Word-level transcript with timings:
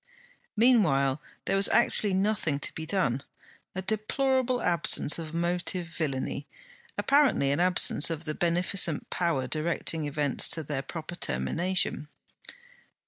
Meanwhile 0.57 1.21
there 1.45 1.55
was 1.55 1.67
actually 1.69 2.15
nothing 2.15 2.59
to 2.61 2.73
be 2.73 2.87
done: 2.87 3.21
a 3.75 3.83
deplorable 3.83 4.59
absence 4.59 5.19
of 5.19 5.31
motive 5.31 5.89
villainy; 5.89 6.47
apparently 6.97 7.51
an 7.51 7.59
absence 7.59 8.09
of 8.09 8.25
the 8.25 8.33
beneficent 8.33 9.11
Power 9.11 9.45
directing 9.45 10.05
events 10.07 10.47
to 10.47 10.63
their 10.63 10.81
proper 10.81 11.13
termination. 11.15 12.07